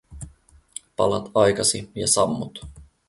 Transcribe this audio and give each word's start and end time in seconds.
Palat 0.97 1.29
aikasi 1.43 1.83
ja 2.01 2.07
sammut. 2.15 2.65